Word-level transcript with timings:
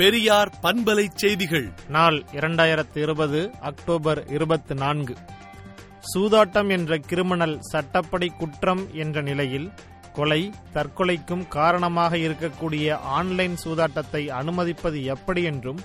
பெரியார் 0.00 0.52
பண்பலை 0.62 1.08
செய்திகள். 1.14 1.72
நாள் 1.88 2.24
இரண்டாயிரத்து 2.32 2.98
இருபது 2.98 3.50
அக்டோபர் 3.60 4.26
இருபத்தி 4.26 4.74
நான்கு 4.74 5.14
சூதாட்டம் 6.14 6.70
என்ற 6.70 6.96
கிரிமினல் 6.96 7.58
சட்டப்படி 7.60 8.32
குற்றம் 8.38 8.94
என்ற 8.94 9.20
நிலையில் 9.20 9.70
கொலை 10.12 10.52
தற்கொலைக்கும் 10.74 11.48
காரணமாக 11.48 12.16
இருக்கக்கூடிய 12.16 12.92
ஆன்லைன் 12.92 13.56
சூதாட்டத்தை 13.64 14.28
அனுமதிப்பது 14.28 15.04
எப்படி 15.04 15.42
என்றும் 15.42 15.78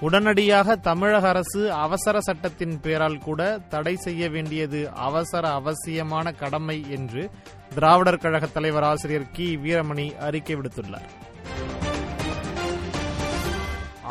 உடனடியாக 0.00 0.76
தமிழக 0.76 1.28
அரசு 1.28 1.72
அவசர 1.72 2.20
சட்டத்தின் 2.20 2.80
பேரால் 2.80 3.18
கூட 3.18 3.58
தடை 3.68 3.96
செய்ய 3.96 4.30
வேண்டியது 4.30 4.90
அவசர 4.90 5.52
அவசியமான 5.52 6.32
கடமை 6.32 6.90
என்று 6.90 7.30
திராவிடர் 7.74 8.18
கழக 8.18 8.46
தலைவர் 8.46 8.82
ஆசிரியர் 8.82 9.30
கி. 9.32 9.56
வீரமணி 9.56 10.16
அறிக்கை 10.16 10.56
விடுத்துள்ளார். 10.56 11.26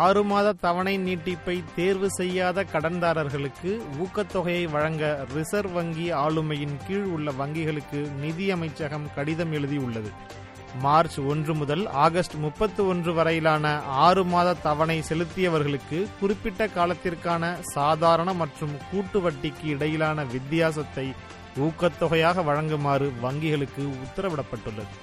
ஆறு 0.00 0.22
மாத 0.24 0.52
தவணை 0.52 0.98
நீட்டிப்பை 0.98 1.64
தேர்வு 1.76 2.08
செய்யாத 2.10 2.64
கடன்தாரர்களுக்கு 2.72 3.70
ஊக்கத்தொகையை 4.04 4.70
வழங்க 4.70 5.26
ரிசர்வ் 5.34 5.72
வங்கி 5.72 6.06
ஆளுமையின் 6.12 6.76
கீழ் 6.86 7.08
உள்ள 7.14 7.30
வங்கிகளுக்கு 7.30 8.00
நிதி 8.20 8.50
அமைச்சகம் 8.50 9.06
கடிதம் 9.14 9.52
எழுதியுள்ளது. 9.52 10.10
மார்ச் 10.82 11.18
ஒன்று 11.20 11.54
முதல் 11.54 11.84
ஆகஸ்ட் 12.04 12.34
முப்பத்தி 12.34 12.82
ஒன்று 12.82 13.12
வரையிலான 13.14 13.74
ஆறு 14.06 14.24
மாத 14.24 14.54
தவணை 14.54 15.02
செலுத்தியவர்களுக்கு 15.08 16.06
குறிப்பிட்ட 16.20 16.66
காலத்திற்கான 16.66 17.52
சாதாரண 17.74 18.32
மற்றும் 18.32 18.74
கூட்டு 18.90 19.20
வட்டிக்கு 19.20 19.64
இடையிலான 19.64 20.24
வித்தியாசத்தை 20.24 21.06
ஊக்கத்தொகையாக 21.66 22.44
வழங்குமாறு 22.50 23.08
வங்கிகளுக்கு 23.22 23.84
உத்தரவிடப்பட்டுள்ளது. 24.04 24.94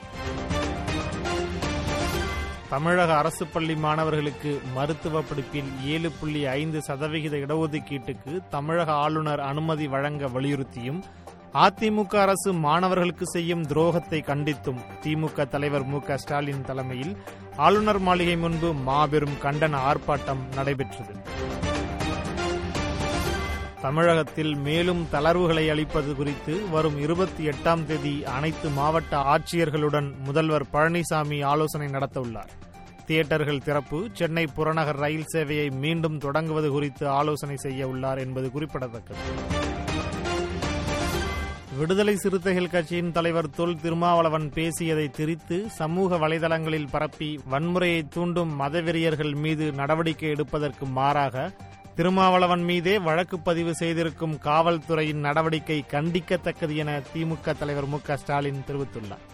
தமிழக 2.69 3.11
அரசு 3.17 3.43
பள்ளி 3.53 3.75
மாணவர்களுக்கு 3.83 4.51
மருத்துவ 4.75 5.21
படிப்பில் 5.21 5.69
ஏழு 5.93 6.09
புள்ளி 6.11 6.41
ஐந்து 6.51 6.79
சதவிகித 6.87 7.35
இடஒதுக்கீட்டுக்கு 7.45 8.33
தமிழக 8.49 8.89
ஆளுநர் 9.05 9.41
அனுமதி 9.41 9.85
வழங்க 9.87 10.27
வலியுறுத்தியும் 10.27 10.99
அதிமுக 11.63 12.13
அரசு 12.23 12.49
மாணவர்களுக்கு 12.65 13.25
செய்யும் 13.27 13.63
துரோகத்தை 13.71 14.19
கண்டித்தும் 14.29 14.81
திமுக 15.03 15.45
தலைவர் 15.53 15.87
மு 15.91 15.99
க 15.99 16.17
ஸ்டாலின் 16.17 16.67
தலைமையில் 16.69 17.13
ஆளுநர் 17.57 18.01
மாளிகை 18.07 18.35
முன்பு 18.37 18.69
மாபெரும் 18.89 19.39
கண்டன 19.43 19.79
ஆர்ப்பாட்டம் 19.89 20.43
நடைபெற்றது. 20.57 21.15
தமிழகத்தில் 23.81 24.55
மேலும் 24.55 25.07
தளர்வுகளை 25.11 25.69
அளிப்பது 25.69 26.15
குறித்து 26.15 26.69
வரும் 26.69 26.97
இருபத்தி 26.99 27.47
எட்டாம் 27.47 27.85
தேதி 27.85 28.25
அனைத்து 28.25 28.69
மாவட்ட 28.69 29.17
ஆட்சியர்களுடன் 29.17 30.09
முதல்வர் 30.23 30.65
பழனிசாமி 30.73 31.43
ஆலோசனை 31.43 31.87
நடத்தவுள்ளார். 31.87 32.51
தியேட்டர்கள் 33.05 33.63
திறப்பு 33.63 34.09
சென்னை 34.13 34.47
புறநகர் 34.47 34.95
ரயில் 34.95 35.29
சேவையை 35.33 35.71
மீண்டும் 35.71 36.17
தொடங்குவது 36.17 36.69
குறித்து 36.69 37.07
ஆலோசனை 37.09 37.55
செய்ய 37.55 37.87
உள்ளார் 37.87 38.17
என்பது 38.17 38.51
குறிப்பிடத்தக்கது. 38.51 39.19
விடுதலை 41.77 42.15
சிறுத்தைகள் 42.15 42.69
கட்சியின் 42.69 43.11
தலைவர் 43.11 43.49
தொல் 43.49 43.79
திருமாவளவன் 43.81 44.49
பேசியதை 44.49 45.09
திரித்து 45.09 45.65
சமூக 45.69 46.17
வலைதளங்களில் 46.17 46.89
பரப்பி 46.91 47.39
வன்முறையை 47.51 48.07
தூண்டும் 48.09 48.59
மதவெறியர்கள் 48.61 49.35
மீது 49.35 49.71
நடவடிக்கை 49.71 50.29
எடுப்பதற்கு 50.29 50.85
மாறாக 50.85 51.51
திருமாவளவன் 51.99 52.61
மீதே 52.61 52.99
வழக்கு 52.99 53.39
பதிவு 53.39 53.75
செய்திருக்கும் 53.75 54.39
காவல்துறையின் 54.43 55.19
நடவடிக்கை 55.19 55.85
கண்டிக்கத்தக்கது 55.91 56.75
என 56.75 57.01
திமுக 57.15 57.57
தலைவர் 57.57 57.85
மு 57.85 57.97
ஸ்டாலின் 58.15 58.63
தெரிவித்துள்ளார். 58.67 59.25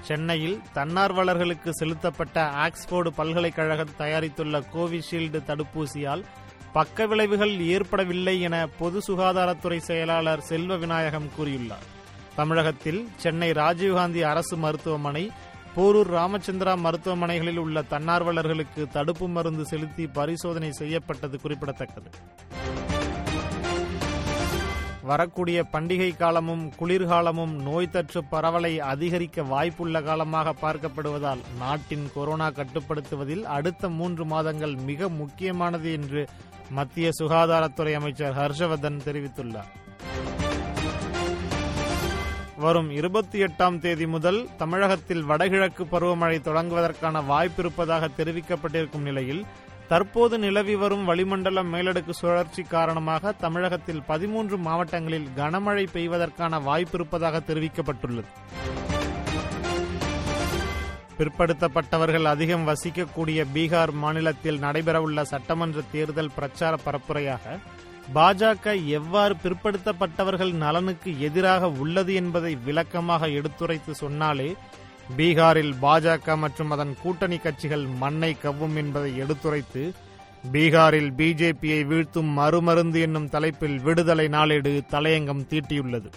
சென்னையில் 0.00 0.60
தன்னார்வலர்களுக்கு 0.74 1.70
செலுத்தப்பட்ட 1.70 2.48
ஆக்ஸ்போர்டு 2.48 3.12
பல்கலைக்கழகம் 3.12 3.94
தயாரித்துள்ள 3.98 4.62
கோவிஷீல்டு 4.74 5.42
தடுப்பூசியால் 5.46 6.24
பக்க 6.72 7.06
விளைவுகள் 7.06 7.60
ஏற்படவில்லை 7.60 8.40
என 8.40 8.66
பொது 8.78 9.00
சுகாதாரத்துறை 9.06 9.76
செயலாளர் 9.76 10.40
செல்வ 10.40 10.76
விநாயகம் 10.76 11.30
கூறியுள்ளார். 11.38 11.86
தமிழகத்தில் 12.36 13.08
சென்னை 13.16 13.50
ராஜீவ்காந்தி 13.50 14.20
அரசு 14.20 14.56
மருத்துவமனை 14.56 15.30
போரூர் 15.78 16.08
ராமச்சந்திரா 16.12 16.72
மருத்துவமனைகளில் 16.84 17.56
உள்ள 17.56 17.82
தன்னார்வலர்களுக்கு 17.90 18.90
தடுப்பு 18.92 19.28
மருந்து 19.28 19.64
செலுத்தி 19.64 20.06
பரிசோதனை 20.06 20.72
செய்யப்பட்டது 20.72 21.40
குறிப்பிடத்தக்கது. 21.40 22.10
வரக்கூடிய 25.02 25.64
பண்டிகை 25.72 26.16
காலமும் 26.16 26.72
குளிர்காலமும் 26.80 27.54
நோய் 27.62 27.90
தொற்று 27.90 28.24
பரவலை 28.24 28.80
அதிகரிக்க 28.80 29.42
வாய்ப்புள்ள 29.42 30.02
காலமாக 30.02 30.54
பார்க்கப்படுவதால் 30.62 31.42
நாட்டின் 31.58 32.10
கொரோனா 32.14 32.50
கட்டுப்படுத்துவதில் 32.50 33.42
அடுத்த 33.42 33.88
மூன்று 33.88 34.24
மாதங்கள் 34.24 34.74
மிக 34.74 35.08
முக்கியமானது 35.08 35.92
என்று 35.92 36.28
மத்திய 36.70 37.10
சுகாதாரத்துறை 37.20 37.94
அமைச்சர் 37.94 38.36
ஹர்ஷவர்தன் 38.36 39.04
தெரிவித்துள்ளார். 39.04 39.72
வரும் 42.58 42.90
இருபத்தி 42.90 43.38
எட்டாம் 43.42 43.78
தேதி 43.78 44.06
முதல் 44.06 44.48
தமிழகத்தில் 44.56 45.22
வடகிழக்கு 45.22 45.84
பருவமழை 45.84 46.38
தொடங்குவதற்கான 46.40 47.20
வாய்ப்பிருப்பதாக 47.28 48.08
தெரிவிக்கப்பட்டிருக்கும் 48.16 49.06
நிலையில் 49.08 49.42
தற்போது 49.88 50.38
நிலவி 50.38 50.74
வரும் 50.74 51.04
வளிமண்டல 51.04 51.62
மேலடுக்கு 51.62 52.10
சுழற்சி 52.10 52.62
காரணமாக 52.62 53.32
தமிழகத்தில் 53.32 54.02
பதிமூன்று 54.02 54.58
மாவட்டங்களில் 54.58 55.28
கனமழை 55.36 55.86
பெய்வதற்கான 55.92 56.60
வாய்ப்பிருப்பதாக 56.60 57.42
தெரிவிக்கப்பட்டுள்ளது. 57.50 58.30
பிற்படுத்தப்பட்டவர்கள் 61.18 62.24
அதிகம் 62.24 62.68
வசிக்கக்கூடிய 62.68 63.46
பீகார் 63.54 63.92
மாநிலத்தில் 63.92 64.62
நடைபெறவுள்ள 64.62 65.22
சட்டமன்ற 65.22 65.80
தேர்தல் 65.92 66.34
பிரச்சார 66.34 66.76
பரப்புரையாக 66.84 67.58
பாஜக 68.14 68.86
எவ்வாறு 68.86 69.36
பிற்படுத்தப்பட்டவர்கள் 69.42 70.52
நலனுக்கு 70.52 71.20
எதிராக 71.20 71.70
உள்ளது 71.70 72.14
என்பதை 72.14 72.54
விளக்கமாக 72.54 73.28
எடுத்துரைத்து 73.28 73.94
சொன்னாலே 73.94 74.56
பீகாரில் 75.16 75.74
பாஜக 75.82 76.36
மற்றும் 76.36 76.70
அதன் 76.70 76.96
கூட்டணி 77.02 77.36
கட்சிகள் 77.36 77.84
மண்ணை 77.86 78.36
கவ்வும் 78.42 78.76
என்பதை 78.76 79.16
எடுத்துரைத்து 79.16 79.92
பீகாரில் 80.52 81.10
பிஜேபியை 81.16 81.80
வீழ்த்தும் 81.86 82.32
மறுமருந்து 82.32 83.00
என்னும் 83.00 83.28
தலைப்பில் 83.28 83.78
விடுதலை 83.80 84.28
நாளேடு 84.28 84.84
தலையங்கம் 84.90 85.46
தீட்டியுள்ளது. 85.48 86.10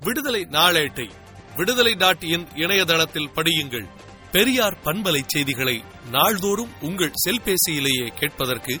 விடுதலை 0.00 0.46
நாளேட்டை 0.50 1.08
விடுதலை 1.56 1.94
டாட் 1.94 2.22
இன் 2.22 2.46
இணையதளத்தில் 2.54 3.30
படியுங்கள். 3.34 3.86
பெரியார் 4.32 4.76
பண்பலை 4.84 5.22
செய்திகளை 5.26 5.82
நாள்தோறும் 6.10 6.70
உங்கள் 6.80 7.12
செல்பேசியிலேயே 7.26 8.06
கேட்பதற்கு 8.06 8.80